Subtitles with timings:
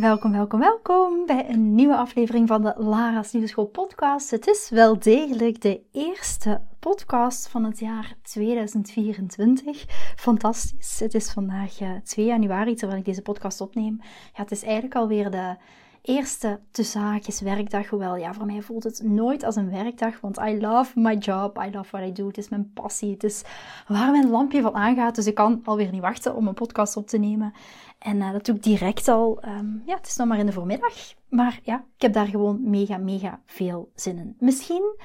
[0.00, 4.30] Welkom, welkom, welkom bij een nieuwe aflevering van de Lara's Liefdeschool podcast.
[4.30, 9.84] Het is wel degelijk de eerste podcast van het jaar 2024.
[10.16, 11.00] Fantastisch.
[11.00, 13.98] Het is vandaag 2 eh, januari terwijl ik deze podcast opneem.
[14.34, 15.56] Ja, het is eigenlijk alweer de
[16.02, 17.88] eerste tussen werkdag.
[17.88, 21.58] Hoewel, ja, voor mij voelt het nooit als een werkdag, want I love my job,
[21.66, 22.26] I love what I do.
[22.26, 23.42] Het is mijn passie, het is
[23.86, 25.14] waar mijn lampje van aangaat.
[25.14, 27.52] Dus ik kan alweer niet wachten om een podcast op te nemen.
[27.98, 29.42] En uh, dat doe ik direct al.
[29.44, 30.94] Um, ja, het is nog maar in de voormiddag.
[31.28, 34.36] Maar ja, ik heb daar gewoon mega, mega veel zin in.
[34.38, 34.96] Misschien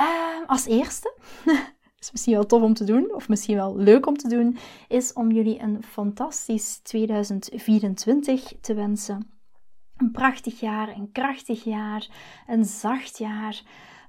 [0.00, 0.06] uh,
[0.46, 1.14] als eerste,
[2.00, 4.56] is misschien wel tof om te doen, of misschien wel leuk om te doen,
[4.88, 9.33] is om jullie een fantastisch 2024 te wensen.
[10.04, 12.06] Een prachtig jaar, een krachtig jaar,
[12.46, 13.62] een zacht jaar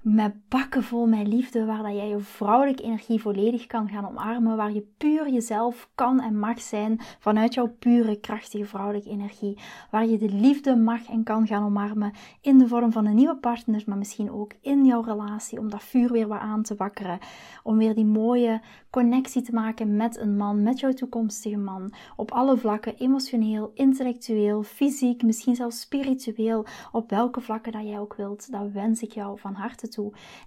[0.06, 4.58] met bakken vol met liefde, waar dat jij je vrouwelijke energie volledig kan gaan omarmen,
[4.58, 9.58] waar je puur jezelf kan en mag zijn vanuit jouw pure, krachtige vrouwelijke energie,
[9.92, 13.38] waar je de liefde mag en kan gaan omarmen in de vorm van een nieuwe
[13.38, 17.20] partner, maar misschien ook in jouw relatie, om dat vuur weer wat aan te wakkeren,
[17.64, 22.32] om weer die mooie connectie te maken met een man, met jouw toekomstige man, op
[22.32, 28.52] alle vlakken, emotioneel, intellectueel, fysiek, misschien zelfs spiritueel, op welke vlakken dat jij ook wilt,
[28.52, 29.94] dat wens ik jou van harte toe.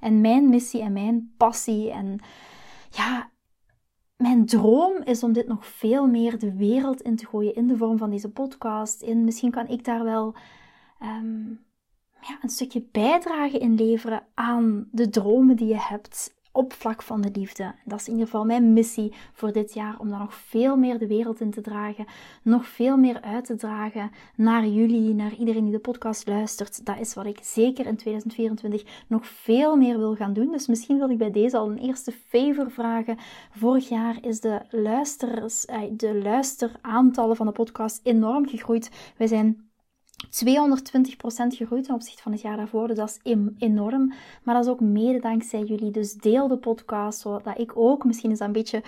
[0.01, 2.19] En mijn missie en mijn passie en
[2.91, 3.31] ja,
[4.17, 7.77] mijn droom is om dit nog veel meer de wereld in te gooien in de
[7.77, 9.03] vorm van deze podcast.
[9.03, 10.35] In, misschien kan ik daar wel
[10.99, 11.49] ehm,
[12.21, 17.21] ja, een stukje bijdrage in leveren aan de dromen die je hebt op vlak van
[17.21, 17.75] de liefde.
[17.85, 20.99] Dat is in ieder geval mijn missie voor dit jaar, om daar nog veel meer
[20.99, 22.07] de wereld in te dragen,
[22.43, 26.87] nog veel meer uit te dragen naar jullie, naar iedereen die de podcast luistert.
[26.87, 30.51] Dat is wat ik zeker in 2024 nog veel meer wil gaan doen.
[30.51, 33.17] Dus misschien wil ik bij deze al een eerste favor vragen.
[33.51, 34.61] Vorig jaar is de,
[35.67, 39.13] eh, de luisteraantallen van de podcast enorm gegroeid.
[39.17, 39.68] Wij zijn
[40.27, 40.29] 220%
[41.57, 42.87] gegroeid ten opzichte van het jaar daarvoor.
[42.87, 44.13] Dus dat is enorm.
[44.43, 45.91] Maar dat is ook mede dankzij jullie.
[45.91, 48.83] Dus deel de podcast, zodat ik ook, misschien is dat een beetje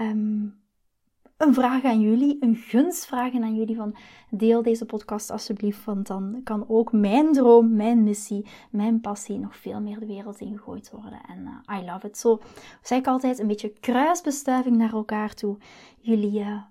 [0.00, 0.62] um,
[1.36, 3.96] een vraag aan jullie, een gunstvraag aan jullie van
[4.30, 9.56] deel deze podcast alsjeblieft, want dan kan ook mijn droom, mijn missie, mijn passie nog
[9.56, 11.20] veel meer de wereld ingegooid worden.
[11.28, 12.18] En uh, I love it.
[12.18, 12.40] Zo
[12.82, 15.56] zeg ik altijd een beetje kruisbestuiving naar elkaar toe.
[16.00, 16.40] Jullie...
[16.40, 16.62] Uh,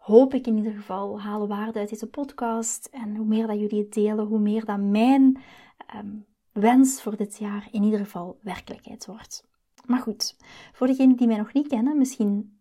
[0.00, 2.88] hoop ik in ieder geval halen waarde uit deze podcast.
[2.92, 5.40] En hoe meer dat jullie het delen, hoe meer dat mijn
[5.86, 6.16] ehm,
[6.52, 9.48] wens voor dit jaar in ieder geval werkelijkheid wordt.
[9.86, 10.36] Maar goed,
[10.72, 12.58] voor degenen die mij nog niet kennen, misschien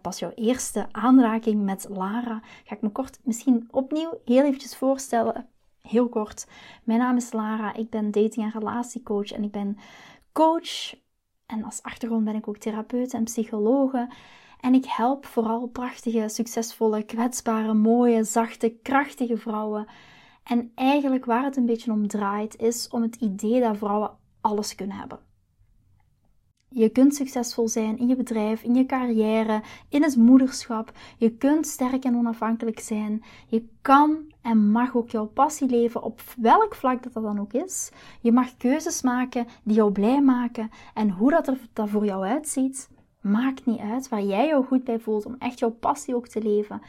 [0.00, 5.48] pas jouw eerste aanraking met Lara, ga ik me kort misschien opnieuw heel eventjes voorstellen.
[5.82, 6.46] Heel kort.
[6.84, 9.76] Mijn naam is Lara, ik ben dating- en relatiecoach en ik ben
[10.32, 10.94] coach.
[11.46, 14.08] En als achtergrond ben ik ook therapeut en psychologe.
[14.64, 19.86] En ik help vooral prachtige, succesvolle, kwetsbare, mooie, zachte, krachtige vrouwen.
[20.44, 24.10] En eigenlijk waar het een beetje om draait, is om het idee dat vrouwen
[24.40, 25.18] alles kunnen hebben.
[26.68, 30.92] Je kunt succesvol zijn in je bedrijf, in je carrière, in het moederschap.
[31.18, 33.24] Je kunt sterk en onafhankelijk zijn.
[33.46, 37.52] Je kan en mag ook jouw passie leven op welk vlak dat, dat dan ook
[37.52, 37.90] is.
[38.20, 40.70] Je mag keuzes maken die jou blij maken.
[40.94, 42.88] En hoe dat er dat voor jou uitziet,
[43.24, 46.42] Maakt niet uit waar jij jou goed bij voelt om echt jouw passie ook te
[46.42, 46.82] leven.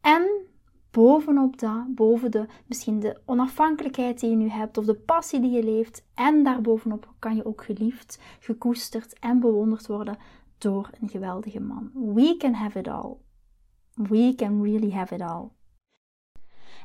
[0.00, 0.46] En
[0.90, 5.50] bovenop dat, boven de misschien de onafhankelijkheid die je nu hebt of de passie die
[5.50, 10.16] je leeft, en daarbovenop kan je ook geliefd, gekoesterd en bewonderd worden
[10.58, 11.90] door een geweldige man.
[11.94, 13.16] We can have it all.
[13.94, 15.48] We can really have it all.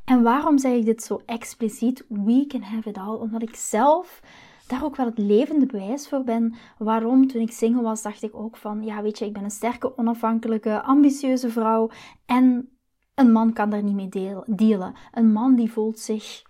[0.05, 2.05] En waarom zeg ik dit zo expliciet?
[2.09, 3.15] We can have it all.
[3.15, 4.21] Omdat ik zelf
[4.67, 6.55] daar ook wel het levende bewijs voor ben.
[6.77, 9.51] Waarom, toen ik single was, dacht ik ook van, ja, weet je, ik ben een
[9.51, 11.89] sterke, onafhankelijke, ambitieuze vrouw.
[12.25, 12.69] En
[13.15, 14.93] een man kan daar niet mee dealen.
[15.11, 16.43] Een man die voelt zich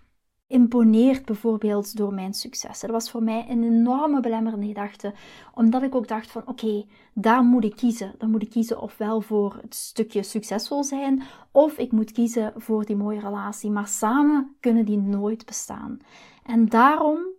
[0.46, 2.88] imponeerd bijvoorbeeld door mijn successen.
[2.88, 5.12] Dat was voor mij een enorme belemmerende gedachte,
[5.54, 6.84] omdat ik ook dacht van oké,
[7.14, 8.14] daar moet ik kiezen.
[8.18, 11.22] Dan moet ik kiezen ofwel voor het stukje succesvol zijn,
[11.52, 13.70] of ik moet kiezen voor die mooie relatie.
[13.70, 15.98] Maar samen kunnen die nooit bestaan.
[16.44, 17.33] En daarom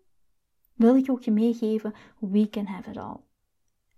[0.75, 3.17] wil ik ook je meegeven, we can have it all.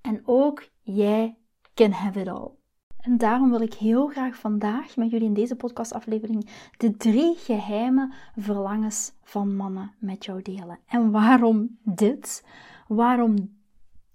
[0.02, 1.38] En ook jij
[1.74, 2.50] can have it all.
[2.98, 8.14] En daarom wil ik heel graag vandaag met jullie in deze podcastaflevering de drie geheime
[8.36, 10.80] verlangens van mannen met jou delen.
[10.86, 12.46] En waarom dit?
[12.88, 13.58] Waarom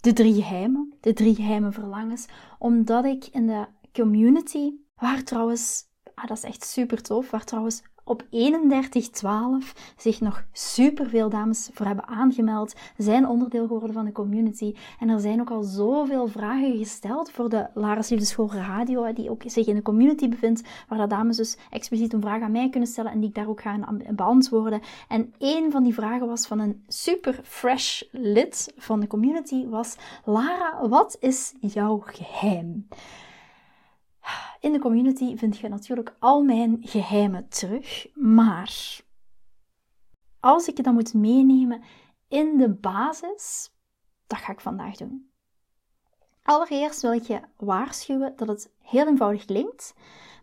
[0.01, 0.95] de drie geheimen?
[1.01, 2.27] De drie geheime verlangens?
[2.59, 5.85] Omdat ik in de community, waar trouwens,
[6.15, 8.27] ah, dat is echt super tof, waar trouwens op 31-12
[9.97, 14.75] zich nog superveel dames voor hebben aangemeld, zijn onderdeel geworden van de community.
[14.99, 19.43] En er zijn ook al zoveel vragen gesteld voor de Lara Liefdeschool Radio, die ook
[19.47, 22.89] zich in de community bevindt, waar de dames dus expliciet een vraag aan mij kunnen
[22.89, 24.81] stellen en die ik daar ook ga beantwoorden.
[25.09, 29.97] En een van die vragen was van een super fresh lid van de community, was
[30.25, 32.87] Lara, wat is jouw geheim?
[34.61, 39.01] In de community vind je natuurlijk al mijn geheimen terug, maar
[40.41, 41.83] als ik je dan moet meenemen
[42.29, 43.73] in de basis,
[44.27, 45.31] dat ga ik vandaag doen.
[46.43, 49.95] Allereerst wil ik je waarschuwen dat het heel eenvoudig klinkt,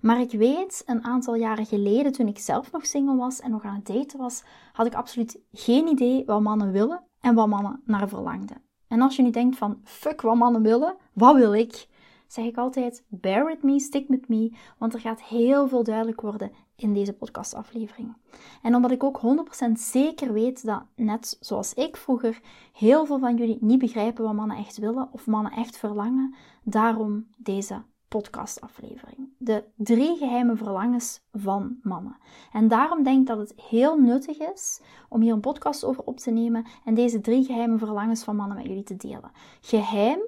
[0.02, 3.64] maar ik weet, een aantal jaren geleden, toen ik zelf nog single was en nog
[3.64, 4.44] aan het daten was,
[4.74, 8.62] had ik absoluut geen idee wat mannen willen en wat mannen naar verlangden.
[8.88, 11.88] En als je nu denkt van, fuck wat mannen willen, wat wil ik?
[12.32, 16.22] Zeg ik altijd: bear with me, stick with me, want er gaat heel veel duidelijk
[16.22, 18.16] worden in deze podcastaflevering.
[18.62, 19.22] En omdat ik ook
[19.68, 22.42] 100% zeker weet dat, net zoals ik vroeger,
[22.74, 27.28] heel veel van jullie niet begrijpen wat mannen echt willen of mannen echt verlangen, daarom
[27.38, 29.30] deze podcastaflevering.
[29.38, 32.18] De drie geheime verlangens van mannen.
[32.52, 36.18] En daarom denk ik dat het heel nuttig is om hier een podcast over op
[36.18, 39.32] te nemen en deze drie geheime verlangens van mannen met jullie te delen.
[39.62, 40.20] Geheim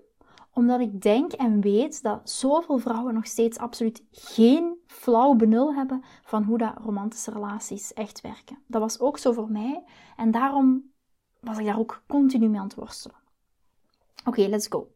[0.53, 6.03] omdat ik denk en weet dat zoveel vrouwen nog steeds absoluut geen flauw benul hebben
[6.24, 8.57] van hoe dat romantische relaties echt werken.
[8.68, 9.83] Dat was ook zo voor mij
[10.15, 10.92] en daarom
[11.39, 13.18] was ik daar ook continu mee aan het worstelen.
[14.25, 14.92] Oké, let's go.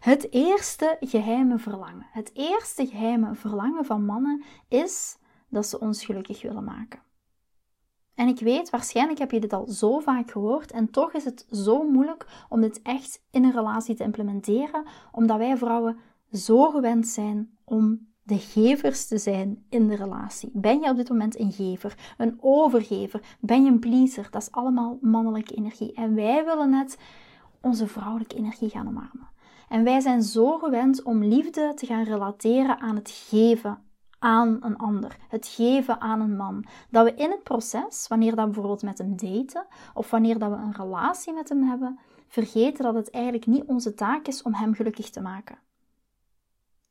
[0.00, 2.06] Het eerste geheime verlangen.
[2.10, 5.16] Het eerste geheime verlangen van mannen is
[5.48, 7.01] dat ze ons gelukkig willen maken.
[8.14, 11.46] En ik weet, waarschijnlijk heb je dit al zo vaak gehoord en toch is het
[11.50, 15.98] zo moeilijk om dit echt in een relatie te implementeren, omdat wij vrouwen
[16.32, 20.50] zo gewend zijn om de gevers te zijn in de relatie.
[20.52, 24.28] Ben je op dit moment een gever, een overgever, ben je een pleaser?
[24.30, 25.92] Dat is allemaal mannelijke energie.
[25.92, 26.98] En wij willen net
[27.60, 29.30] onze vrouwelijke energie gaan omarmen.
[29.68, 33.78] En wij zijn zo gewend om liefde te gaan relateren aan het geven,
[34.22, 36.64] aan een ander, het geven aan een man.
[36.90, 40.56] Dat we in het proces, wanneer dat bijvoorbeeld met hem daten of wanneer dat we
[40.56, 41.98] een relatie met hem hebben,
[42.28, 45.58] vergeten dat het eigenlijk niet onze taak is om hem gelukkig te maken.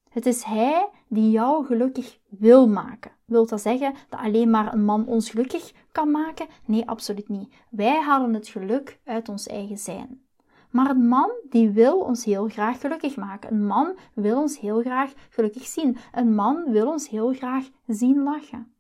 [0.09, 3.11] Het is hij die jou gelukkig wil maken.
[3.25, 6.47] Wilt dat zeggen dat alleen maar een man ons gelukkig kan maken?
[6.65, 7.53] Nee, absoluut niet.
[7.69, 10.21] Wij halen het geluk uit ons eigen zijn.
[10.71, 13.51] Maar een man die wil ons heel graag gelukkig maken.
[13.51, 15.97] Een man wil ons heel graag gelukkig zien.
[16.11, 18.73] Een man wil ons heel graag zien lachen.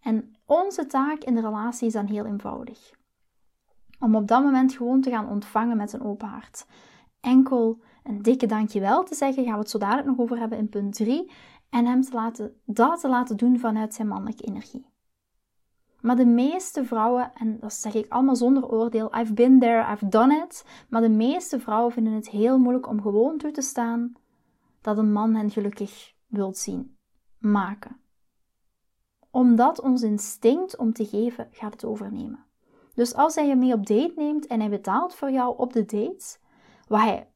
[0.00, 2.90] En onze taak in de relatie is dan heel eenvoudig.
[3.98, 6.66] Om op dat moment gewoon te gaan ontvangen met een open hart.
[7.20, 10.68] Enkel een dikke dankjewel te zeggen, gaan we het zo dadelijk nog over hebben in
[10.68, 11.30] punt 3.
[11.70, 14.91] En hem te laten, dat te laten doen vanuit zijn mannelijke energie.
[16.02, 20.08] Maar de meeste vrouwen, en dat zeg ik allemaal zonder oordeel, I've been there, I've
[20.08, 20.64] done it.
[20.88, 24.12] Maar de meeste vrouwen vinden het heel moeilijk om gewoon toe te staan
[24.80, 26.96] dat een man hen gelukkig wilt zien
[27.38, 28.00] maken.
[29.30, 32.44] Omdat ons instinct om te geven gaat het overnemen.
[32.94, 35.84] Dus als hij je mee op date neemt en hij betaalt voor jou op de
[35.84, 36.38] date,
[36.88, 37.30] wat hij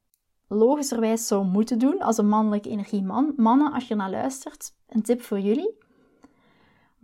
[0.48, 3.32] logischerwijs zou moeten doen als een mannelijke energieman.
[3.36, 5.84] Mannen, als je naar luistert, een tip voor jullie.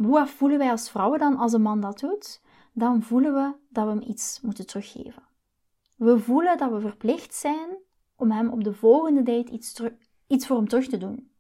[0.04, 2.40] Hoe voelen wij als vrouwen dan als een man dat doet?
[2.73, 5.23] Dan voelen we dat we hem iets moeten teruggeven.
[5.97, 7.68] We voelen dat we verplicht zijn
[8.16, 9.82] om hem op de volgende date iets,
[10.26, 11.30] iets voor hem terug te doen.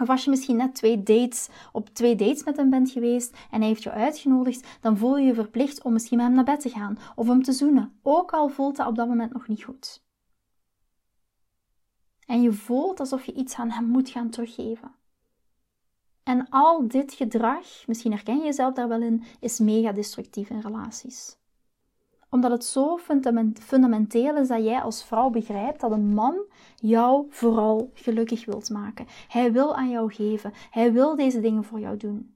[0.00, 3.58] Of als je misschien net twee dates, op twee dates met hem bent geweest en
[3.58, 6.60] hij heeft je uitgenodigd, dan voel je je verplicht om misschien met hem naar bed
[6.60, 9.64] te gaan of hem te zoenen, ook al voelt dat op dat moment nog niet
[9.64, 10.04] goed.
[12.26, 15.01] En je voelt alsof je iets aan hem moet gaan teruggeven.
[16.22, 20.60] En al dit gedrag, misschien herken je jezelf daar wel in, is mega destructief in
[20.60, 21.36] relaties.
[22.30, 22.98] Omdat het zo
[23.58, 26.44] fundamenteel is dat jij als vrouw begrijpt dat een man
[26.76, 29.06] jou vooral gelukkig wilt maken.
[29.28, 30.52] Hij wil aan jou geven.
[30.70, 32.34] Hij wil deze dingen voor jou doen.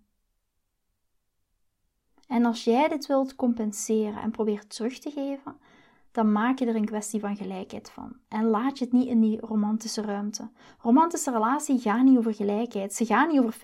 [2.26, 5.57] En als jij dit wilt compenseren en probeert terug te geven,
[6.16, 8.12] dan maak je er een kwestie van gelijkheid van.
[8.28, 10.49] En laat je het niet in die romantische ruimte.
[10.78, 12.94] Romantische relaties gaan niet over gelijkheid.
[12.94, 13.61] Ze gaan niet over 50-50.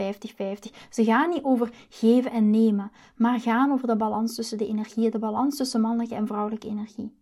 [0.90, 2.90] Ze gaan niet over geven en nemen.
[3.16, 7.20] Maar gaan over de balans tussen de energieën, de balans tussen mannelijke en vrouwelijke energie.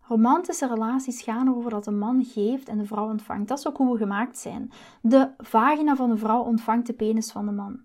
[0.00, 3.48] Romantische relaties gaan over dat de man geeft en de vrouw ontvangt.
[3.48, 4.70] Dat is ook hoe we gemaakt zijn.
[5.02, 7.80] De vagina van de vrouw ontvangt de penis van de man.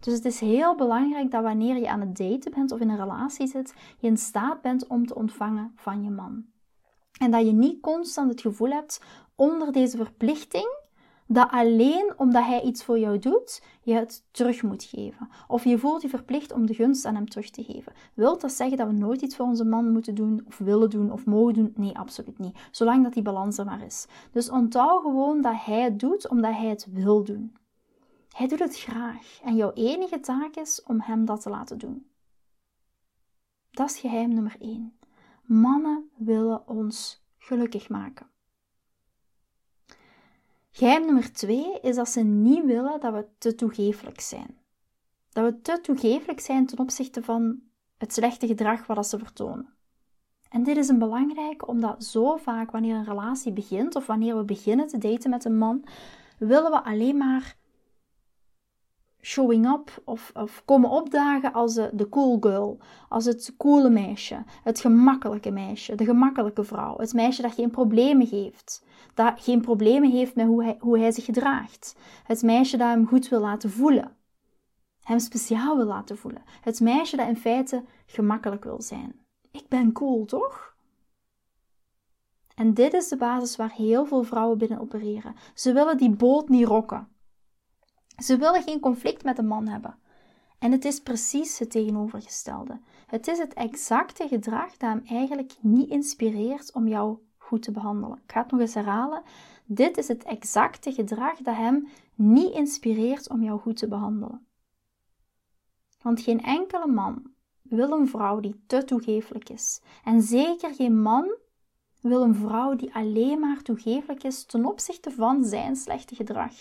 [0.00, 2.96] Dus het is heel belangrijk dat wanneer je aan het daten bent of in een
[2.96, 6.44] relatie zit, je in staat bent om te ontvangen van je man.
[7.18, 9.00] En dat je niet constant het gevoel hebt
[9.34, 10.86] onder deze verplichting
[11.30, 15.28] dat alleen omdat hij iets voor jou doet, je het terug moet geven.
[15.48, 17.92] Of je voelt je verplicht om de gunst aan hem terug te geven.
[18.14, 21.12] Wilt dat zeggen dat we nooit iets voor onze man moeten doen, of willen doen,
[21.12, 21.72] of mogen doen?
[21.76, 22.58] Nee, absoluut niet.
[22.70, 24.06] Zolang dat die balans er maar is.
[24.32, 27.52] Dus onthoud gewoon dat hij het doet omdat hij het wil doen.
[28.38, 32.10] Hij doet het graag en jouw enige taak is om hem dat te laten doen.
[33.70, 34.98] Dat is geheim nummer 1.
[35.42, 38.26] Mannen willen ons gelukkig maken.
[40.70, 44.58] Geheim nummer 2 is dat ze niet willen dat we te toegeeflijk zijn.
[45.28, 47.60] Dat we te toegeeflijk zijn ten opzichte van
[47.96, 49.74] het slechte gedrag wat ze vertonen.
[50.48, 54.44] En dit is een belangrijke omdat zo vaak wanneer een relatie begint of wanneer we
[54.44, 55.84] beginnen te daten met een man,
[56.38, 57.56] willen we alleen maar
[59.20, 64.80] showing up of, of komen opdagen als de, cool girl, als het coole meisje, het
[64.80, 68.84] gemakkelijke meisje, de gemakkelijke vrouw, het meisje dat geen problemen heeft,
[69.14, 73.06] dat geen problemen heeft met hoe hij, hoe hij zich gedraagt, het meisje dat hem
[73.06, 74.16] goed wil laten voelen,
[75.02, 79.26] hem speciaal wil laten voelen, het meisje dat in feite gemakkelijk wil zijn.
[79.50, 80.76] Ik ben cool, toch?
[82.54, 85.34] En dit is de basis waar heel veel vrouwen binnen opereren.
[85.54, 87.08] Ze willen die boot niet rokken.
[88.18, 89.98] Ze willen geen conflict met een man hebben.
[90.58, 92.80] En het is precies het tegenovergestelde.
[93.06, 98.18] Het is het exacte gedrag dat hem eigenlijk niet inspireert om jou goed te behandelen.
[98.24, 99.22] Ik ga het nog eens herhalen.
[99.64, 104.46] Dit is het exacte gedrag dat hem niet inspireert om jou goed te behandelen.
[106.02, 107.22] Want geen enkele man
[107.62, 109.80] wil een vrouw die te toegeeflijk is.
[110.04, 111.36] En zeker geen man
[112.00, 116.52] wil een vrouw die alleen maar toegeeflijk is ten opzichte van zijn slechte gedrag.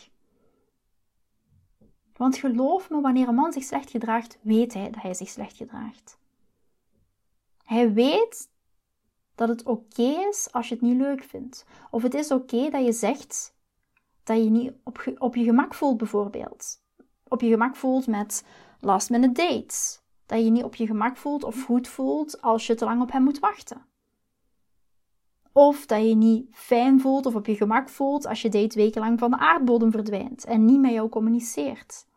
[2.18, 5.58] Want geloof me, wanneer een man zich slecht gedraagt, weet hij dat hij zich slecht
[5.58, 6.20] gedraagt.
[7.64, 8.50] Hij weet
[9.36, 11.66] dat het oké is als je het niet leuk vindt.
[11.92, 13.56] Of het is oké dat je zegt
[14.24, 16.82] dat je niet op, op je gemak voelt, bijvoorbeeld.
[17.28, 18.46] Op je gemak voelt met
[18.80, 20.02] last minute dates.
[20.26, 23.12] Dat je niet op je gemak voelt of goed voelt als je te lang op
[23.12, 23.86] hem moet wachten.
[25.58, 29.20] Of dat je niet fijn voelt of op je gemak voelt als je date wekenlang
[29.20, 32.08] van de aardbodem verdwijnt en niet met jou communiceert.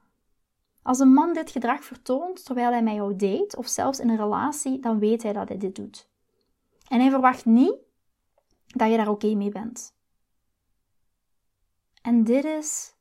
[0.82, 4.16] Als een man dit gedrag vertoont terwijl hij met jou date of zelfs in een
[4.16, 6.08] relatie, dan weet hij dat hij dit doet.
[6.88, 7.74] En hij verwacht niet
[8.66, 9.94] dat je daar oké mee bent.
[12.02, 12.94] En dit is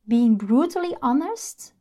[0.00, 1.74] being brutally honest.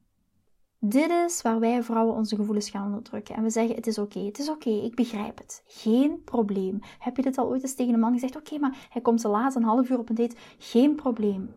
[0.81, 3.35] Dit is waar wij vrouwen onze gevoelens gaan onderdrukken.
[3.35, 5.63] En we zeggen: Het is oké, het is oké, ik begrijp het.
[5.65, 6.79] Geen probleem.
[6.99, 8.35] Heb je dit al ooit eens tegen een man gezegd?
[8.35, 10.35] Oké, maar hij komt te laat, een half uur op een date.
[10.57, 11.53] Geen probleem.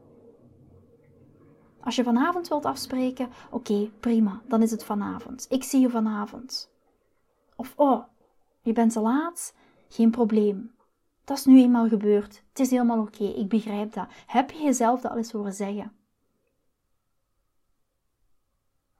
[1.80, 5.46] Als je vanavond wilt afspreken, oké, prima, dan is het vanavond.
[5.48, 6.70] Ik zie je vanavond.
[7.56, 8.04] Of oh,
[8.60, 9.54] je bent te laat,
[9.88, 10.72] geen probleem.
[11.24, 12.42] Dat is nu eenmaal gebeurd.
[12.48, 14.06] Het is helemaal oké, ik begrijp dat.
[14.26, 15.92] Heb je jezelf dat al eens horen zeggen?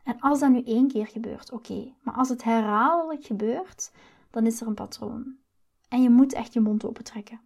[0.02, 1.94] En als dat nu één keer gebeurt, oké.
[2.02, 3.92] Maar als het herhaaldelijk gebeurt,
[4.30, 5.36] dan is er een patroon.
[5.88, 7.40] En je moet echt je mond open trekken.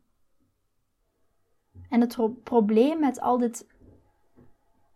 [1.89, 3.67] En het probleem met al dit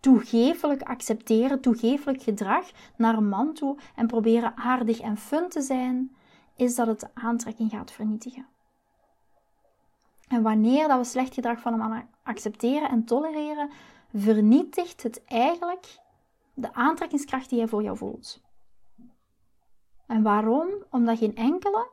[0.01, 6.17] toegefelijk accepteren, toegefelijk gedrag naar een man toe en proberen aardig en fun te zijn,
[6.57, 8.47] is dat het de aantrekking gaat vernietigen.
[10.29, 13.71] En wanneer dat we slecht gedrag van een man accepteren en tolereren,
[14.15, 15.99] vernietigt het eigenlijk
[16.61, 18.43] de aantrekkingskracht die hij voor jou voelt.
[20.07, 20.69] En waarom?
[20.91, 21.91] Omdat geen enkele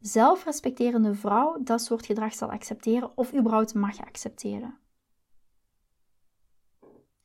[0.00, 4.78] zelfrespecterende vrouw dat soort gedrag zal accepteren of überhaupt mag accepteren.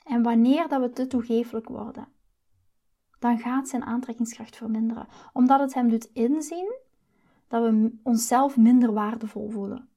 [0.04, 2.08] En wanneer dat we te toegeeflijk worden,
[3.20, 6.76] dan gaat zijn aantrekkingskracht verminderen, omdat het hem doet inzien
[7.48, 9.90] dat we onszelf minder waardevol voelen.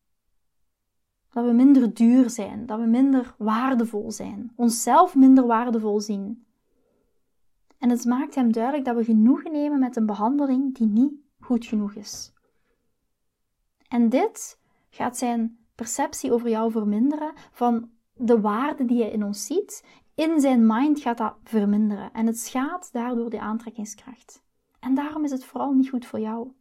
[1.33, 6.45] Dat we minder duur zijn, dat we minder waardevol zijn, onszelf minder waardevol zien.
[7.81, 11.67] En het maakt hem duidelijk dat we genoegen nemen met een behandeling die niet goed
[11.67, 12.33] genoeg is.
[13.89, 14.59] En dit
[14.91, 19.85] gaat zijn perceptie over jou verminderen van de waarde die je in ons ziet,
[20.15, 22.13] in zijn mind gaat dat verminderen.
[22.13, 24.43] En het schaadt daardoor de aantrekkingskracht.
[24.81, 26.53] En daarom is het vooral niet goed voor jou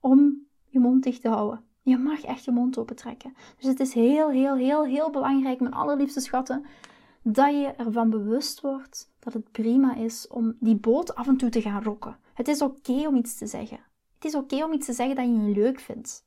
[0.00, 1.64] om je mond dicht te houden.
[1.82, 3.34] Je mag echt je mond open trekken.
[3.56, 6.64] Dus het is heel, heel, heel, heel belangrijk, mijn allerliefste schatten,
[7.22, 11.48] dat je ervan bewust wordt dat het prima is om die boot af en toe
[11.48, 12.18] te gaan rokken.
[12.34, 13.80] Het is oké om iets te zeggen.
[14.14, 16.26] Het is oké om iets te zeggen dat je niet leuk vindt.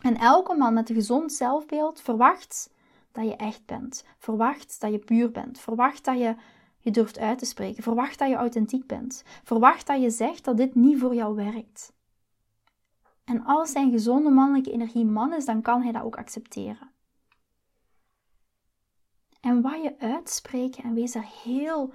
[0.00, 2.70] En elke man met een gezond zelfbeeld verwacht
[3.12, 4.04] dat je echt bent.
[4.18, 5.60] Verwacht dat je puur bent.
[5.60, 6.34] Verwacht dat je
[6.78, 7.82] je durft uit te spreken.
[7.82, 9.22] Verwacht dat je authentiek bent.
[9.44, 11.92] Verwacht dat je zegt dat dit niet voor jou werkt.
[13.24, 16.91] En als zijn gezonde mannelijke energie man is, dan kan hij dat ook accepteren.
[19.42, 21.92] En wat je uitspreekt, en wees er heel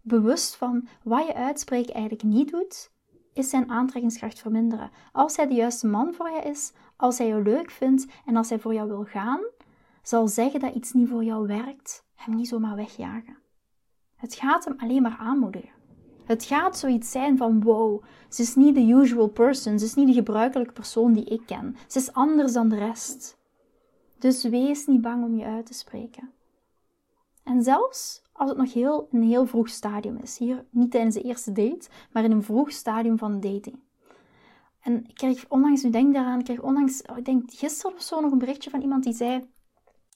[0.00, 2.90] bewust van, wat je uitspreken eigenlijk niet doet,
[3.32, 4.90] is zijn aantrekkingskracht verminderen.
[5.12, 8.48] Als hij de juiste man voor je is, als hij je leuk vindt en als
[8.48, 9.40] hij voor jou wil gaan,
[10.02, 13.38] zal zeggen dat iets niet voor jou werkt, hem niet zomaar wegjagen.
[14.16, 15.80] Het gaat hem alleen maar aanmoedigen.
[16.24, 20.06] Het gaat zoiets zijn van wow, ze is niet de usual person, ze is niet
[20.06, 21.76] de gebruikelijke persoon die ik ken.
[21.86, 23.38] Ze is anders dan de rest.
[24.18, 26.32] Dus wees niet bang om je uit te spreken.
[27.42, 31.22] En zelfs als het nog heel, een heel vroeg stadium is, hier niet tijdens de
[31.22, 33.78] eerste date, maar in een vroeg stadium van dating.
[34.80, 38.02] En ik kreeg onlangs, nu denk daaraan, ik kreeg onlangs, oh, ik denk gisteren of
[38.02, 39.48] zo nog een berichtje van iemand die zei,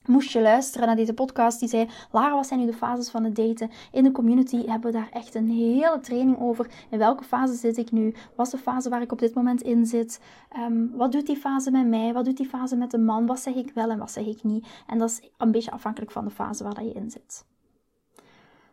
[0.08, 1.60] moest je luisteren naar deze podcast.
[1.60, 3.70] Die zei: Lara, wat zijn nu de fases van het daten?
[3.92, 6.70] In de community hebben we daar echt een hele training over.
[6.90, 8.14] In welke fase zit ik nu?
[8.34, 10.20] Wat is de fase waar ik op dit moment in zit?
[10.50, 12.12] Ehm, wat doet die fase met mij?
[12.12, 13.26] Wat doet die fase met de man?
[13.26, 14.66] Wat zeg ik wel en wat zeg ik niet?
[14.86, 17.44] En dat is een beetje afhankelijk van de fase waar je in zit.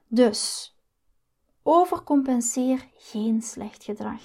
[0.07, 0.75] Dus,
[1.63, 4.21] overcompenseer geen slecht gedrag.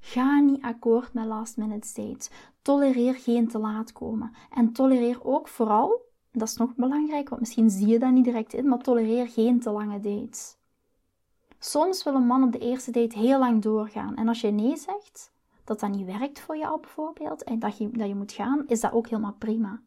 [0.00, 2.30] Ga niet akkoord met last minute dates.
[2.62, 4.34] Tolereer geen te laat komen.
[4.50, 6.03] En tolereer ook vooral
[6.34, 9.60] dat is nog belangrijk, want misschien zie je dat niet direct in, maar tolereer geen
[9.60, 10.56] te lange dates.
[11.58, 14.16] Soms wil een man op de eerste date heel lang doorgaan.
[14.16, 15.32] En als je nee zegt,
[15.64, 18.80] dat dat niet werkt voor jou bijvoorbeeld, en dat je, dat je moet gaan, is
[18.80, 19.80] dat ook helemaal prima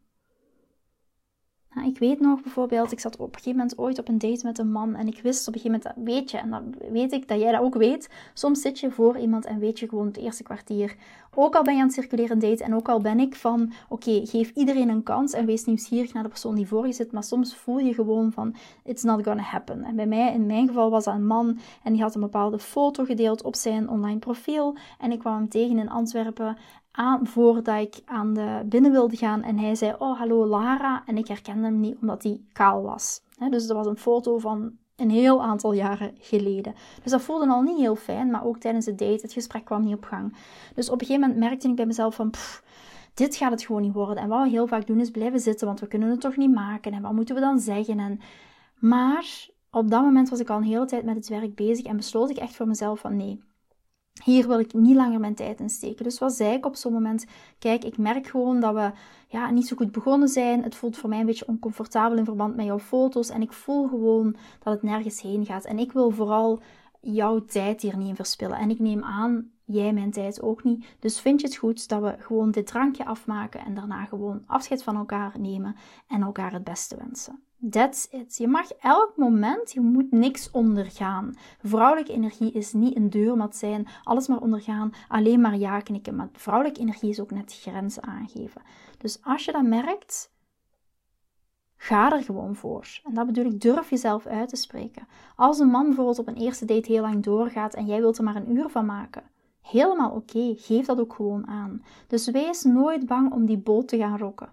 [1.86, 4.58] ik weet nog bijvoorbeeld, ik zat op een gegeven moment ooit op een date met
[4.58, 7.28] een man en ik wist op een gegeven moment, weet je, en dan weet ik
[7.28, 10.16] dat jij dat ook weet, soms zit je voor iemand en weet je gewoon het
[10.16, 10.96] eerste kwartier.
[11.34, 14.20] Ook al ben je aan het circuleren date en ook al ben ik van, oké,
[14.26, 17.24] geef iedereen een kans en wees nieuwsgierig naar de persoon die voor je zit, maar
[17.24, 18.54] soms voel je gewoon van,
[18.84, 19.84] it's not gonna happen.
[19.84, 22.58] En bij mij, in mijn geval was dat een man en die had een bepaalde
[22.58, 26.56] foto gedeeld op zijn online profiel en ik kwam hem tegen in Antwerpen
[26.98, 29.42] aan, voordat ik aan de binnen wilde gaan.
[29.42, 31.02] En hij zei, oh hallo Lara.
[31.06, 33.20] En ik herkende hem niet, omdat hij kaal was.
[33.50, 36.74] dus dat was een foto van een heel aantal jaren geleden.
[37.02, 39.84] Dus dat voelde al niet heel fijn, maar ook tijdens het date, het gesprek kwam
[39.84, 40.36] niet op gang.
[40.74, 42.32] Dus op een gegeven moment merkte ik bij mezelf van,
[43.14, 44.22] dit gaat het gewoon niet worden.
[44.22, 46.54] En wat we heel vaak doen is blijven zitten, want we kunnen het toch niet
[46.54, 46.92] maken.
[46.92, 47.98] En wat moeten we dan zeggen?
[47.98, 48.20] En,
[48.74, 51.96] maar op dat moment was ik al een hele tijd met het werk bezig en
[51.96, 53.42] besloot ik echt voor mezelf van nee,
[54.24, 56.04] hier wil ik niet langer mijn tijd in steken.
[56.04, 57.26] Dus wat zei ik op zo'n moment?
[57.58, 58.90] Kijk, ik merk gewoon dat we
[59.28, 60.62] ja, niet zo goed begonnen zijn.
[60.62, 63.30] Het voelt voor mij een beetje oncomfortabel in verband met jouw foto's.
[63.30, 65.64] En ik voel gewoon dat het nergens heen gaat.
[65.64, 66.60] En ik wil vooral
[67.00, 68.58] jouw tijd hier niet in verspillen.
[68.58, 70.86] En ik neem aan, jij mijn tijd ook niet.
[70.98, 74.82] Dus vind je het goed dat we gewoon dit drankje afmaken en daarna gewoon afscheid
[74.82, 75.76] van elkaar nemen
[76.08, 77.42] en elkaar het beste wensen?
[77.70, 78.36] That's it.
[78.36, 81.34] Je mag elk moment, je moet niks ondergaan.
[81.62, 86.16] Vrouwelijke energie is niet een deurmat zijn, alles maar ondergaan, alleen maar ja knikken.
[86.16, 88.62] Maar vrouwelijke energie is ook net grenzen aangeven.
[88.98, 90.32] Dus als je dat merkt,
[91.76, 93.00] ga er gewoon voor.
[93.04, 95.08] En dat bedoel ik, durf jezelf uit te spreken.
[95.36, 98.24] Als een man bijvoorbeeld op een eerste date heel lang doorgaat en jij wilt er
[98.24, 101.82] maar een uur van maken, helemaal oké, geef dat ook gewoon aan.
[102.06, 104.52] Dus wees nooit bang om die boot te gaan rokken.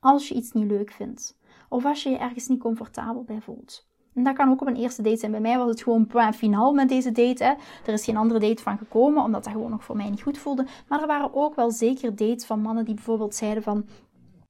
[0.00, 1.36] Als je iets niet leuk vindt
[1.68, 3.86] of als je je ergens niet comfortabel bij voelt.
[4.14, 5.30] En dat kan ook op een eerste date zijn.
[5.30, 7.44] Bij mij was het gewoon point finaal met deze date.
[7.86, 10.38] Er is geen andere date van gekomen, omdat dat gewoon nog voor mij niet goed
[10.38, 10.66] voelde.
[10.88, 13.86] Maar er waren ook wel zeker dates van mannen die bijvoorbeeld zeiden van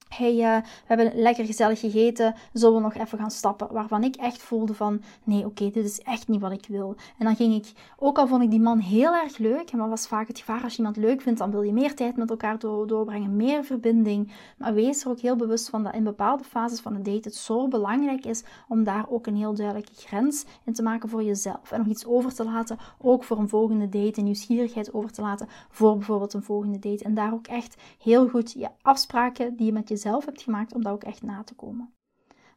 [0.09, 3.73] hey, uh, we hebben lekker gezellig gegeten, zullen we nog even gaan stappen?
[3.73, 6.95] Waarvan ik echt voelde van, nee, oké, dit is echt niet wat ik wil.
[7.19, 10.07] En dan ging ik, ook al vond ik die man heel erg leuk, maar was
[10.07, 12.59] vaak het gevaar als je iemand leuk vindt, dan wil je meer tijd met elkaar
[12.59, 14.33] doorbrengen, meer verbinding.
[14.59, 17.35] Maar wees er ook heel bewust van dat in bepaalde fases van een date het
[17.35, 21.73] zo belangrijk is om daar ook een heel duidelijke grens in te maken voor jezelf.
[21.73, 25.21] En nog iets over te laten, ook voor een volgende date, een nieuwsgierigheid over te
[25.21, 27.05] laten voor bijvoorbeeld een volgende date.
[27.05, 30.75] En daar ook echt heel goed je afspraken die je met jezelf zelf hebt gemaakt
[30.75, 31.95] om dat ook echt na te komen.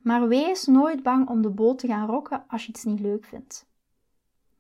[0.02, 3.26] Maar wees nooit bang om de boot te gaan rokken als je iets niet leuk
[3.26, 3.68] vindt.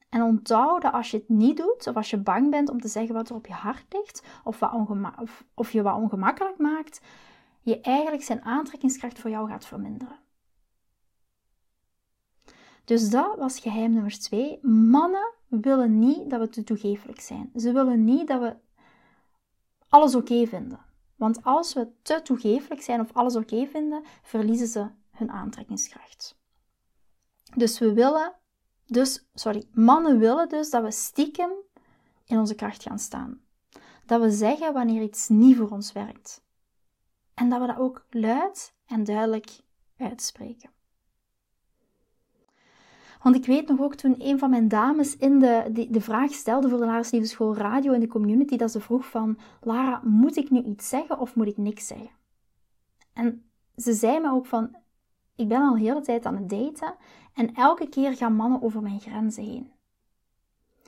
[0.10, 2.88] En onthoud dat als je het niet doet, of als je bang bent om te
[2.88, 4.72] zeggen wat er op je hart ligt, of, wat
[5.54, 7.02] of, je wat ongemakkelijk maakt,
[7.62, 10.20] je eigenlijk zijn aantrekkingskracht voor jou gaat verminderen.
[12.84, 14.60] Dus dat was geheim nummer twee.
[14.66, 17.52] Mannen willen niet dat we te toegeeflijk zijn.
[17.56, 18.56] Ze willen niet dat we
[19.90, 20.88] alles oké vinden.
[21.20, 26.38] Want als we te toegeeflijk zijn of alles oké vinden, verliezen ze hun aantrekkingskracht.
[27.56, 28.34] Dus we willen,
[28.86, 31.52] dus, sorry, mannen willen dus dat we stiekem
[32.26, 33.42] in onze kracht gaan staan.
[34.06, 36.44] Dat we zeggen wanneer iets niet voor ons werkt.
[37.34, 39.60] En dat we dat ook luid en duidelijk
[39.98, 40.70] uitspreken.
[43.22, 46.32] Want ik weet nog ook toen een van mijn dames in de, de, de vraag
[46.32, 50.36] stelde voor de Laarslieve School Radio in de community, dat ze vroeg van, Lara, moet
[50.36, 52.10] ik nu iets zeggen of moet ik niks zeggen?
[53.14, 54.76] En ze zei me ook van,
[55.36, 56.96] ik ben al de hele tijd aan het daten
[57.34, 59.72] en elke keer gaan mannen over mijn grenzen heen.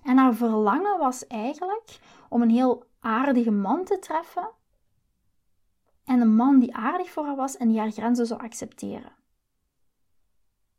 [0.04, 4.50] En haar verlangen was eigenlijk om een heel aardige man te treffen.
[6.04, 9.12] En een man die aardig voor haar was en die haar grenzen zou accepteren.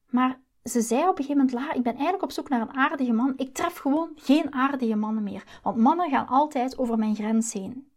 [0.06, 2.76] Maar ze zei op een gegeven moment, La, ik ben eigenlijk op zoek naar een
[2.76, 3.32] aardige man.
[3.36, 5.60] Ik tref gewoon geen aardige mannen meer.
[5.62, 7.90] Want mannen gaan altijd over mijn grens heen.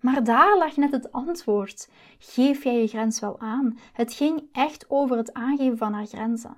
[0.00, 1.88] Maar daar lag net het antwoord.
[2.18, 3.78] Geef jij je grens wel aan?
[3.92, 6.56] Het ging echt over het aangeven van haar grenzen.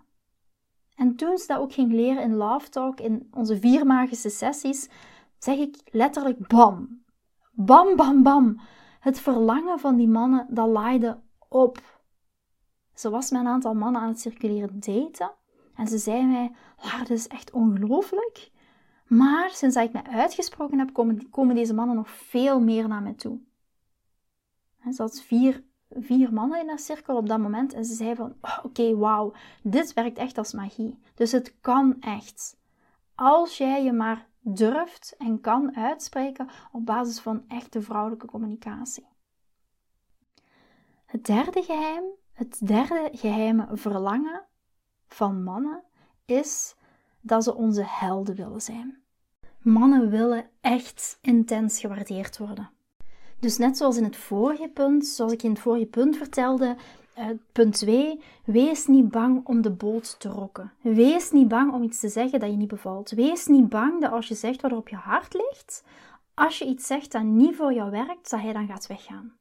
[0.94, 4.88] En toen ze dat ook ging leren in Love Talk, in onze vier magische sessies,
[5.38, 7.02] zeg ik letterlijk bam.
[7.52, 8.60] Bam, bam, bam.
[9.00, 11.78] Het verlangen van die mannen, dat laaide op.
[12.94, 15.30] Ze was met een aantal mannen aan het circuleren daten.
[15.74, 16.52] En ze zei mij,
[16.82, 18.50] Lara, dat is echt ongelooflijk.
[19.06, 23.14] Maar sinds ik mij uitgesproken heb, komen, komen deze mannen nog veel meer naar mij
[23.14, 23.38] toe.
[24.80, 27.72] En ze had vier, vier mannen in haar cirkel op dat moment.
[27.72, 30.98] En ze zei van, oh, oké, wauw, dit werkt echt als magie.
[31.14, 32.56] Dus het kan echt.
[33.14, 39.06] Als jij je maar durft en kan uitspreken op basis van echte vrouwelijke communicatie.
[41.06, 44.42] Het derde geheim het derde geheime verlangen
[45.06, 45.82] van mannen
[46.24, 46.74] is
[47.20, 49.02] dat ze onze helden willen zijn.
[49.58, 52.70] Mannen willen echt intens gewaardeerd worden.
[53.38, 56.76] Dus net zoals in het vorige punt, zoals ik in het vorige punt vertelde,
[57.18, 60.72] uh, punt 2, wees niet bang om de boot te rokken.
[60.80, 63.10] Wees niet bang om iets te zeggen dat je niet bevalt.
[63.10, 65.84] Wees niet bang dat als je zegt wat er op je hart ligt,
[66.34, 69.32] als je iets zegt dat niet voor jou werkt, dat hij dan gaat weggaan.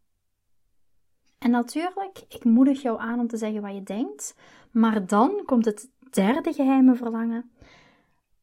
[1.43, 4.35] En natuurlijk, ik moedig jou aan om te zeggen wat je denkt,
[4.71, 7.51] maar dan komt het derde geheime verlangen.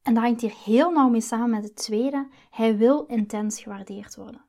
[0.03, 2.29] En dat hangt hier heel nauw mee samen met het tweede.
[2.51, 4.45] Hij wil intens gewaardeerd worden.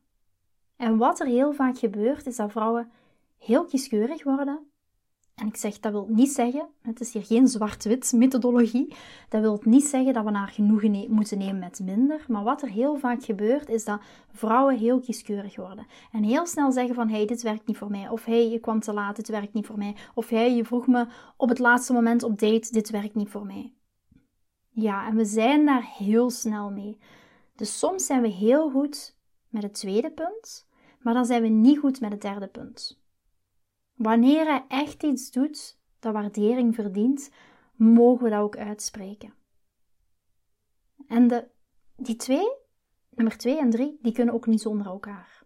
[0.75, 2.91] En wat er heel vaak gebeurt, is dat vrouwen
[3.37, 4.70] heel kieskeurig worden
[5.35, 8.95] en ik zeg, dat wil niet zeggen, het is hier geen zwart-wit methodologie,
[9.29, 12.25] dat wil niet zeggen dat we naar genoegen moeten nemen met minder.
[12.27, 15.87] Maar wat er heel vaak gebeurt, is dat vrouwen heel kieskeurig worden.
[16.11, 18.09] En heel snel zeggen van, hey, dit werkt niet voor mij.
[18.09, 19.95] Of hey, je kwam te laat, dit werkt niet voor mij.
[20.13, 23.45] Of hey, je vroeg me op het laatste moment op date, dit werkt niet voor
[23.45, 23.73] mij.
[24.69, 26.97] Ja, en we zijn daar heel snel mee.
[27.55, 29.17] Dus soms zijn we heel goed
[29.49, 30.67] met het tweede punt,
[30.99, 33.00] maar dan zijn we niet goed met het derde punt.
[33.93, 37.31] Wanneer hij echt iets doet dat waardering verdient,
[37.75, 39.33] mogen we dat ook uitspreken.
[41.07, 41.47] En de,
[41.95, 42.51] die twee,
[43.09, 45.43] nummer twee en drie, die kunnen ook niet zonder elkaar.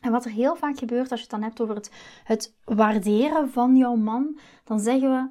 [0.00, 1.90] En wat er heel vaak gebeurt als je het dan hebt over het,
[2.24, 5.30] het waarderen van jouw man, dan zeggen we,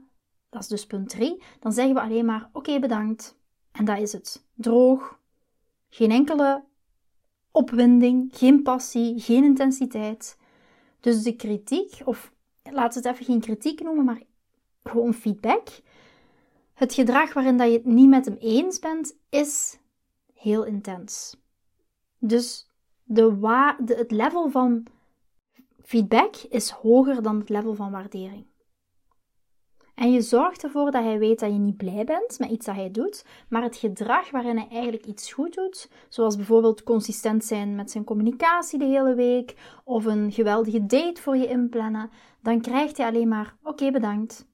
[0.49, 3.37] dat is dus punt 3, dan zeggen we alleen maar oké bedankt.
[3.71, 4.47] En dat is het.
[4.53, 5.19] Droog,
[5.89, 6.63] geen enkele
[7.51, 10.38] opwinding, geen passie, geen intensiteit.
[10.99, 12.33] Dus de kritiek, of
[12.63, 14.21] laten we het even geen kritiek noemen, maar
[14.83, 15.67] gewoon feedback.
[16.73, 19.79] Het gedrag waarin dat je het niet met hem eens bent, is
[20.33, 21.37] heel intens.
[22.17, 22.69] Dus
[23.03, 24.85] de wa de, het level van
[25.83, 28.45] feedback is hoger dan het level van waardering.
[29.99, 32.75] En je zorgt ervoor dat hij weet dat je niet blij bent met iets dat
[32.75, 37.75] hij doet, maar het gedrag waarin hij eigenlijk iets goed doet, zoals bijvoorbeeld consistent zijn
[37.75, 42.09] met zijn communicatie de hele week, of een geweldige date voor je inplannen,
[42.41, 44.47] dan krijgt hij alleen maar oké bedankt.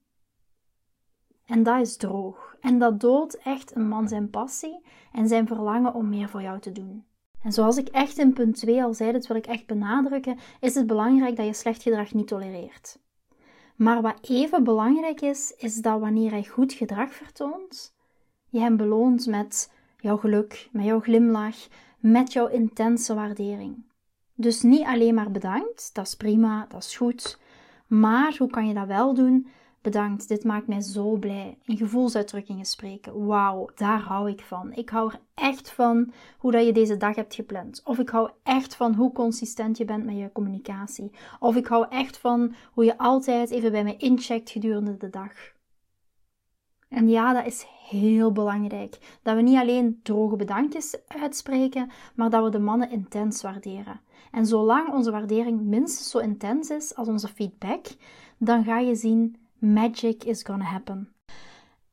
[1.44, 2.56] En dat is droog.
[2.60, 4.80] En dat doodt echt een man zijn passie
[5.12, 7.04] en zijn verlangen om meer voor jou te doen.
[7.42, 10.74] En zoals ik echt in punt 2 al zei, dat wil ik echt benadrukken, is
[10.74, 13.04] het belangrijk dat je slecht gedrag niet tolereert.
[13.76, 17.94] Maar wat even belangrijk is, is dat wanneer hij goed gedrag vertoont,
[18.48, 21.56] je hem beloont met jouw geluk, met jouw glimlach,
[21.98, 23.84] met jouw intense waardering.
[24.34, 27.38] Dus niet alleen maar bedankt, dat is prima, dat is goed.
[27.86, 29.46] Maar hoe kan je dat wel doen?
[29.86, 31.58] Bedankt, dit maakt mij zo blij.
[31.64, 33.26] In gevoelsuitdrukkingen spreken.
[33.26, 34.72] Wauw, daar hou ik van.
[34.72, 37.80] Ik hou er echt van hoe dat je deze dag hebt gepland.
[37.84, 41.10] Of ik hou echt van hoe consistent je bent met je communicatie.
[41.38, 45.32] Of ik hou echt van hoe je altijd even bij mij incheckt gedurende de dag.
[46.88, 49.18] En ja, dat is heel belangrijk.
[49.22, 54.00] Dat we niet alleen droge bedankjes uitspreken, maar dat we de mannen intens waarderen.
[54.30, 57.86] En zolang onze waardering minstens zo intens is als onze feedback,
[58.38, 61.12] dan ga je zien, magic is gonna happen.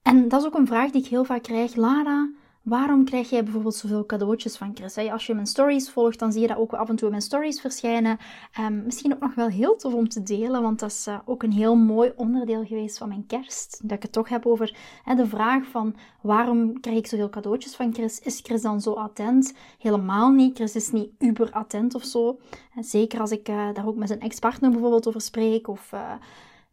[0.02, 1.76] En dat is ook een vraag die ik heel vaak krijg.
[1.76, 2.30] Lara,
[2.64, 4.98] Waarom krijg jij bijvoorbeeld zoveel cadeautjes van Chris?
[4.98, 7.22] Als je mijn stories volgt, dan zie je dat ook af en toe in mijn
[7.22, 8.18] stories verschijnen.
[8.60, 11.44] Um, misschien ook nog wel heel tof om te delen, want dat is uh, ook
[11.44, 13.80] een heel mooi onderdeel geweest van mijn kerst.
[13.82, 17.76] Dat ik het toch heb over hè, de vraag van waarom krijg ik zoveel cadeautjes
[17.76, 18.20] van Chris?
[18.20, 19.54] Is Chris dan zo attent?
[19.80, 20.56] Helemaal niet.
[20.56, 22.40] Chris is niet uber attent of zo.
[22.80, 25.92] Zeker als ik uh, daar ook met zijn ex-partner bijvoorbeeld over spreek of...
[25.94, 26.12] Uh,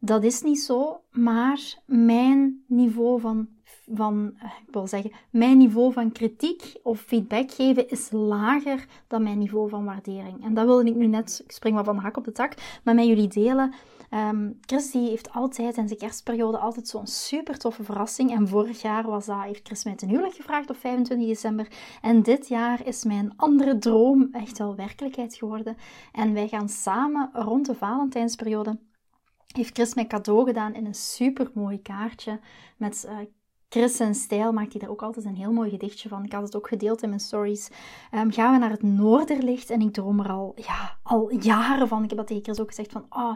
[0.00, 3.48] dat is niet zo, maar mijn niveau van,
[3.92, 9.22] van eh, ik wil zeggen, mijn niveau van kritiek of feedback geven is lager dan
[9.22, 10.44] mijn niveau van waardering.
[10.44, 12.54] En dat wilde ik nu net, ik spring maar van de hak op de tak,
[12.84, 13.74] maar met jullie delen.
[14.14, 18.30] Um, Chris die heeft altijd in zijn kerstperiode altijd zo'n super toffe verrassing.
[18.30, 21.68] En vorig jaar was dat, heeft Chris mij ten huwelijk gevraagd op 25 december.
[22.02, 25.76] En dit jaar is mijn andere droom echt wel werkelijkheid geworden.
[26.12, 28.78] En wij gaan samen rond de Valentijnsperiode
[29.56, 32.40] heeft Chris mij cadeau gedaan in een super mooi kaartje.
[32.76, 33.18] Met uh,
[33.68, 36.24] Chris en stijl maakt hij daar ook altijd een heel mooi gedichtje van.
[36.24, 37.70] Ik had het ook gedeeld in mijn stories.
[38.14, 42.02] Um, gaan we naar het Noorderlicht en ik droom er al, ja, al jaren van.
[42.02, 43.34] Ik heb dat tegen Chris ook gezegd van, oh,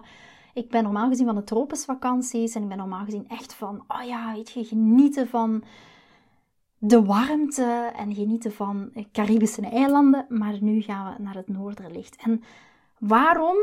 [0.54, 4.02] ik ben normaal gezien van de tropisvakanties en ik ben normaal gezien echt van, oh
[4.02, 5.64] ja, weet je, genieten van
[6.78, 10.26] de warmte en genieten van Caribische eilanden.
[10.28, 12.16] Maar nu gaan we naar het Noorderlicht.
[12.16, 12.42] En
[12.98, 13.56] waarom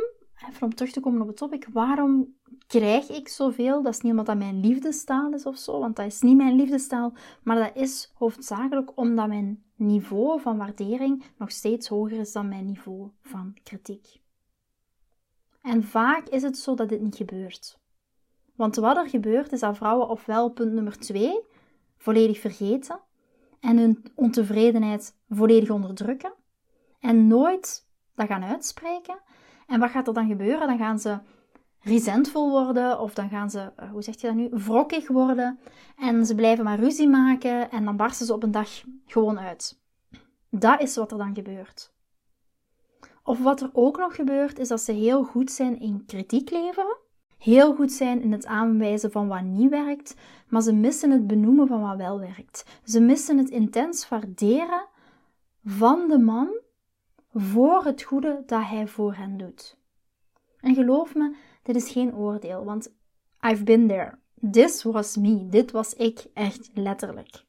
[0.50, 2.36] even om terug te komen op het topic, waarom
[2.68, 3.82] krijg ik zoveel?
[3.82, 6.56] Dat is niet omdat dat mijn liefdestaal is of zo, want dat is niet mijn
[6.56, 12.48] liefdestaal, maar dat is hoofdzakelijk omdat mijn niveau van waardering nog steeds hoger is dan
[12.48, 14.20] mijn niveau van kritiek.
[15.62, 17.80] En vaak is het zo dat dit niet gebeurt.
[18.56, 21.40] Want wat er gebeurt is dat vrouwen ofwel punt nummer 2
[21.98, 23.00] volledig vergeten
[23.60, 26.34] en hun ontevredenheid volledig onderdrukken
[27.00, 29.20] en nooit dat gaan uitspreken
[29.72, 30.68] en wat gaat er dan gebeuren?
[30.68, 31.20] Dan gaan ze
[31.82, 35.60] resentvol worden of dan gaan ze, eh, hoe zeg je dat nu, wrokkig worden
[35.98, 38.70] en ze blijven maar ruzie maken en dan barsten ze op een dag
[39.06, 39.80] gewoon uit.
[40.50, 41.94] Dat is wat er dan gebeurt.
[43.24, 46.98] Of wat er ook nog gebeurt, is dat ze heel goed zijn in kritiek leveren,
[47.38, 50.16] heel goed zijn in het aanwijzen van wat niet werkt,
[50.48, 52.66] maar ze missen het benoemen van wat wel werkt.
[52.84, 54.88] Ze missen het intens waarderen
[55.64, 56.50] van de man
[57.34, 59.78] voor het goede dat hij voor hen doet.
[60.60, 62.94] En geloof me, dit is geen oordeel, want
[63.41, 64.17] I've been there.
[64.52, 65.48] This was me.
[65.50, 67.44] Dit was ik echt letterlijk.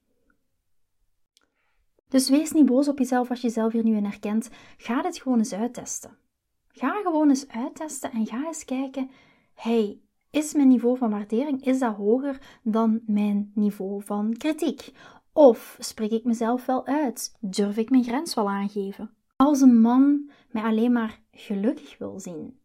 [2.09, 4.51] Dus wees niet boos op jezelf als je jezelf hier nu in herkent.
[4.77, 6.16] Ga dit gewoon eens uittesten.
[6.68, 9.11] Ga gewoon eens uittesten en ga eens kijken:
[9.55, 14.92] hey, is mijn niveau van waardering is dat hoger dan mijn niveau van kritiek?
[15.33, 17.37] Of spreek ik mezelf wel uit?
[17.40, 19.14] Durf ik mijn grens wel aangeven?
[19.43, 22.59] Als een man mij alleen maar gelukkig wil zien,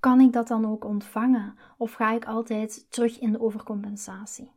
[0.00, 4.52] kan ik dat dan ook ontvangen of ga ik altijd terug in de overcompensatie?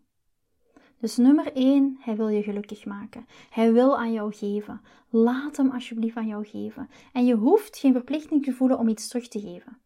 [1.00, 3.26] Dus nummer 1, hij wil je gelukkig maken.
[3.50, 4.82] Hij wil aan jou geven.
[5.10, 6.90] Laat hem alsjeblieft aan jou geven.
[7.14, 9.78] En je hoeft geen verplichting te voelen om iets terug te geven.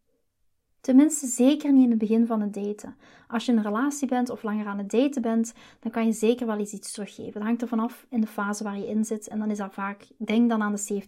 [0.81, 2.95] Tenminste, zeker niet in het begin van het daten.
[3.27, 6.11] Als je in een relatie bent of langer aan het daten bent, dan kan je
[6.11, 7.33] zeker wel eens iets teruggeven.
[7.33, 9.73] Dat hangt er vanaf in de fase waar je in zit en dan is dat
[9.73, 11.03] vaak, denk dan aan de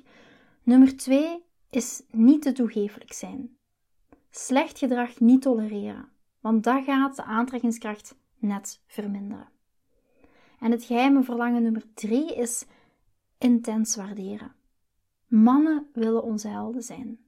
[0.00, 0.04] 70-30.
[0.62, 3.56] Nummer 2 is niet te toegeeflijk zijn.
[4.30, 6.08] Slecht gedrag niet tolereren,
[6.40, 9.48] want dat gaat de aantrekkingskracht net verminderen.
[10.60, 12.64] En het geheime verlangen nummer 3 is
[13.38, 14.52] intens waarderen.
[15.26, 17.18] Mannen willen onze helden zijn.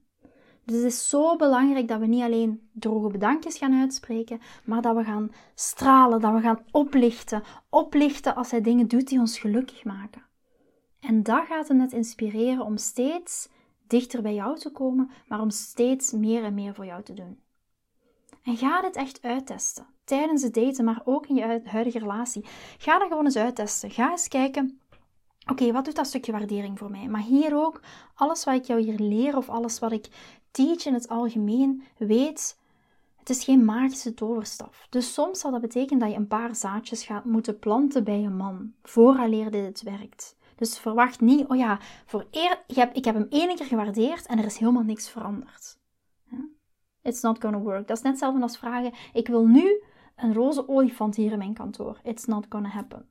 [0.65, 4.95] Dus het is zo belangrijk dat we niet alleen droge bedankjes gaan uitspreken, maar dat
[4.95, 7.43] we gaan stralen, dat we gaan oplichten.
[7.69, 10.21] Oplichten als hij dingen doet die ons gelukkig maken.
[10.99, 13.49] En dat gaat hem net inspireren om steeds
[13.87, 17.39] dichter bij jou te komen, maar om steeds meer en meer voor jou te doen.
[18.43, 19.85] En ga dit echt uittesten.
[20.03, 22.45] Tijdens het daten, maar ook in je huidige relatie.
[22.77, 23.91] Ga dat gewoon eens uittesten.
[23.91, 24.80] Ga eens kijken
[25.49, 27.07] Oké, wat doet dat stukje waardering voor mij?
[27.07, 27.81] Maar hier ook,
[28.15, 30.07] alles wat ik jou hier leer of alles wat ik
[30.51, 32.59] teach in het algemeen, weet,
[33.15, 34.87] het is geen magische toverstaf.
[34.89, 38.29] Dus soms zal dat betekenen dat je een paar zaadjes gaat moeten planten bij je
[38.29, 40.35] man, vooraleer dit werkt.
[40.55, 44.25] Dus verwacht niet, oh ja, voor eer, ik, heb, ik heb hem één keer gewaardeerd
[44.25, 45.79] en er is helemaal niks veranderd.
[47.01, 47.87] It's not gonna work.
[47.87, 49.83] Dat is net hetzelfde als vragen, ik wil nu
[50.15, 51.99] een roze olifant hier in mijn kantoor.
[52.03, 53.09] It's not gonna happen.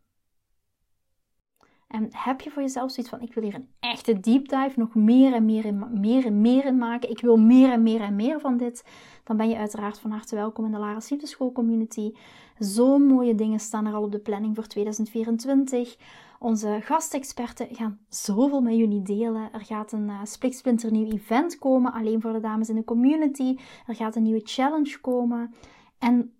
[1.91, 4.95] En heb je voor jezelf zoiets van: ik wil hier een echte deep dive, nog
[4.95, 7.11] meer en meer en meer en meer in maken.
[7.11, 8.85] Ik wil meer en meer en meer van dit.
[9.25, 12.13] Dan ben je uiteraard van harte welkom in de Lara Liefdeschool community.
[12.59, 15.97] Zo mooie dingen staan er al op de planning voor 2024.
[16.39, 19.53] Onze gastexperten gaan zoveel met jullie delen.
[19.53, 23.57] Er gaat een uh, spliksplinternieuw event komen, alleen voor de dames in de community.
[23.87, 25.55] Er gaat een nieuwe challenge komen.
[25.99, 26.33] En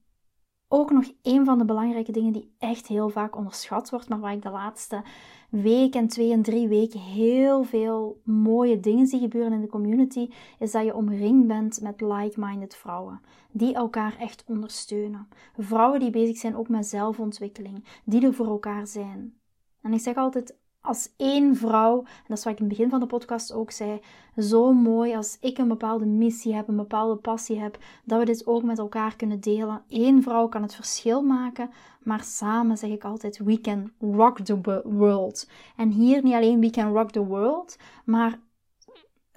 [0.73, 4.33] ook nog een van de belangrijke dingen die echt heel vaak onderschat wordt, maar waar
[4.33, 5.03] ik de laatste
[5.49, 10.31] week en twee en drie weken heel veel mooie dingen zie gebeuren in de community,
[10.59, 13.21] is dat je omringd bent met like-minded vrouwen.
[13.51, 15.29] Die elkaar echt ondersteunen.
[15.59, 17.85] Vrouwen die bezig zijn ook met zelfontwikkeling.
[18.05, 19.35] Die er voor elkaar zijn.
[19.83, 22.91] En ik zeg altijd, als één vrouw, en dat is wat ik in het begin
[22.91, 24.01] van de podcast ook zei,
[24.37, 28.47] zo mooi als ik een bepaalde missie heb, een bepaalde passie heb, dat we dit
[28.47, 29.83] ook met elkaar kunnen delen.
[29.89, 31.71] Eén vrouw kan het verschil maken,
[32.03, 35.49] maar samen zeg ik altijd, we can rock the world.
[35.77, 38.39] En hier niet alleen we can rock the world, maar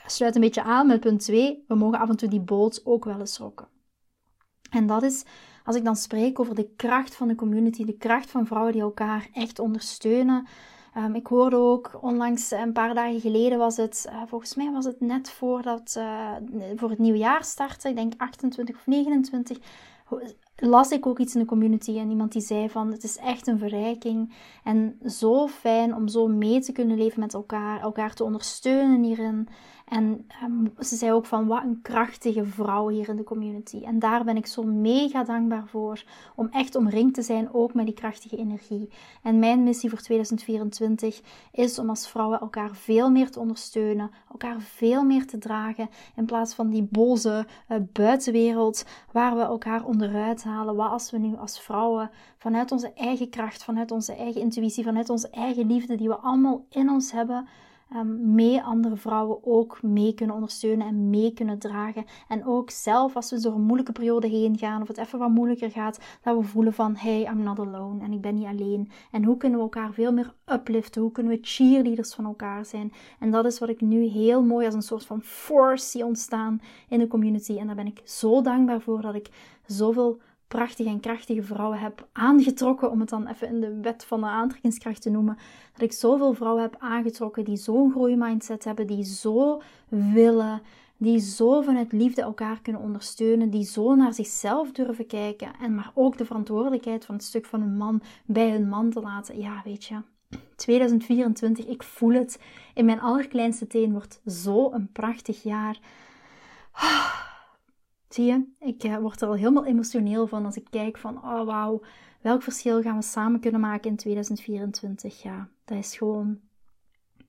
[0.06, 3.06] sluit een beetje aan met punt 2, we mogen af en toe die boot ook
[3.06, 3.68] wel eens rocken.
[4.70, 5.26] En dat is
[5.64, 8.82] als ik dan spreek over de kracht van de community, de kracht van vrouwen die
[8.82, 10.48] elkaar echt ondersteunen.
[10.98, 14.86] Um, ik hoorde ook onlangs, een paar dagen geleden was het, uh, volgens mij was
[14.86, 16.32] het net voordat, uh,
[16.76, 19.58] voor het nieuwe jaar startte, ik denk 28 of 29,
[20.56, 23.48] las ik ook iets in de community en iemand die zei van het is echt
[23.48, 28.24] een verrijking en zo fijn om zo mee te kunnen leven met elkaar, elkaar te
[28.24, 29.48] ondersteunen hierin.
[29.86, 33.84] En ehm, ze zei ook van wat een krachtige vrouw hier in de community.
[33.84, 36.04] En daar ben ik zo mega dankbaar voor.
[36.36, 38.90] Om echt omringd te zijn ook met die krachtige energie.
[39.24, 44.12] En mijn missie voor 2024 is om als vrouwen elkaar veel meer te ondersteunen.
[44.32, 45.90] Elkaar veel meer te dragen.
[46.16, 50.76] In plaats van die boze uh, buitenwereld waar we elkaar onderuit halen.
[50.76, 55.10] Wat als we nu als vrouwen vanuit onze eigen kracht, vanuit onze eigen intuïtie, vanuit
[55.10, 57.48] onze eigen liefde die we allemaal in ons hebben
[57.96, 62.06] um, mee andere vrouwen ook mee kunnen ondersteunen en mee kunnen dragen.
[62.28, 65.30] En ook zelf als we door een moeilijke periode heen gaan of het even wat
[65.30, 68.92] moeilijker gaat, dat we voelen van hey, I'm not alone en ik ben niet alleen.
[69.12, 71.02] En hoe kunnen we elkaar veel meer upliften?
[71.02, 72.94] Hoe kunnen we cheerleaders van elkaar zijn?
[73.20, 76.62] En dat is wat ik nu heel mooi als een soort van force zie ontstaan
[76.90, 77.58] in de community.
[77.58, 79.30] En daar ben ik zo dankbaar voor dat ik
[79.66, 80.20] zoveel
[80.58, 84.26] prachtige en krachtige vrouwen heb aangetrokken, om het dan even in de wet van de
[84.26, 85.38] aantrekkingskracht te noemen,
[85.74, 90.62] dat ik zoveel vrouwen heb aangetrokken die zo'n groeimindset hebben, die zo willen,
[90.98, 95.92] die zo vanuit liefde elkaar kunnen ondersteunen, die zo naar zichzelf durven kijken en maar
[95.94, 99.40] ook de verantwoordelijkheid van het stuk van een man bij hun man te laten.
[99.40, 99.96] Ja, weet je,
[100.56, 102.40] 2024, ik voel het
[102.74, 105.80] in mijn allerkleinste teen, wordt zo een prachtig jaar.
[108.14, 111.46] Zie je, ik uh, word er al helemaal emotioneel van als ik kijk van, oh
[111.46, 111.82] wauw,
[112.22, 115.22] welk verschil gaan we samen kunnen maken in 2024?
[115.22, 116.40] Ja, dat is gewoon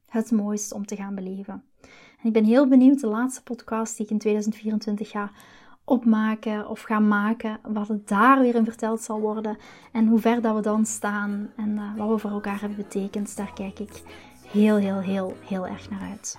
[0.07, 1.65] het mooiste om te gaan beleven.
[2.21, 5.31] En ik ben heel benieuwd, de laatste podcast die ik in 2024 ga
[5.85, 9.57] opmaken of ga maken, wat het daar weer in verteld zal worden
[9.93, 13.37] en hoe ver dat we dan staan en uh, wat we voor elkaar hebben betekend.
[13.37, 14.03] Daar kijk ik
[14.47, 16.39] heel, heel, heel, heel erg naar uit.